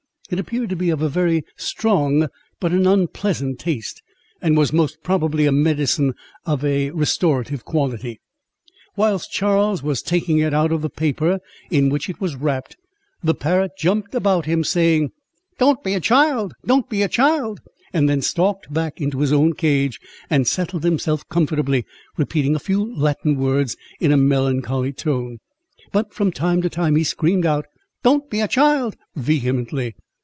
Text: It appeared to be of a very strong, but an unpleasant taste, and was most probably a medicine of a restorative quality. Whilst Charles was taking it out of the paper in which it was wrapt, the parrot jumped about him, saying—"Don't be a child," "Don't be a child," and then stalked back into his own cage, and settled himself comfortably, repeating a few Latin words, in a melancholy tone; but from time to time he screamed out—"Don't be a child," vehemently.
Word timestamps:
It 0.29 0.39
appeared 0.39 0.69
to 0.69 0.77
be 0.77 0.89
of 0.91 1.01
a 1.01 1.09
very 1.09 1.43
strong, 1.57 2.29
but 2.61 2.71
an 2.71 2.87
unpleasant 2.87 3.59
taste, 3.59 4.01
and 4.41 4.55
was 4.55 4.71
most 4.71 5.03
probably 5.03 5.45
a 5.45 5.51
medicine 5.51 6.13
of 6.45 6.63
a 6.63 6.89
restorative 6.91 7.65
quality. 7.65 8.21
Whilst 8.95 9.29
Charles 9.33 9.83
was 9.83 10.01
taking 10.01 10.37
it 10.39 10.53
out 10.53 10.71
of 10.71 10.83
the 10.83 10.89
paper 10.89 11.41
in 11.69 11.89
which 11.89 12.07
it 12.09 12.21
was 12.21 12.37
wrapt, 12.37 12.77
the 13.21 13.33
parrot 13.33 13.71
jumped 13.77 14.15
about 14.15 14.45
him, 14.45 14.63
saying—"Don't 14.63 15.83
be 15.83 15.95
a 15.95 15.99
child," 15.99 16.53
"Don't 16.65 16.87
be 16.89 17.01
a 17.01 17.09
child," 17.09 17.59
and 17.91 18.07
then 18.07 18.21
stalked 18.21 18.73
back 18.73 19.01
into 19.01 19.19
his 19.19 19.33
own 19.33 19.51
cage, 19.53 19.99
and 20.29 20.47
settled 20.47 20.85
himself 20.85 21.27
comfortably, 21.27 21.83
repeating 22.15 22.55
a 22.55 22.59
few 22.59 22.95
Latin 22.95 23.35
words, 23.35 23.75
in 23.99 24.13
a 24.13 24.17
melancholy 24.17 24.93
tone; 24.93 25.39
but 25.91 26.13
from 26.13 26.31
time 26.31 26.61
to 26.61 26.69
time 26.69 26.95
he 26.95 27.03
screamed 27.03 27.45
out—"Don't 27.45 28.29
be 28.29 28.39
a 28.39 28.47
child," 28.47 28.95
vehemently. 29.13 29.93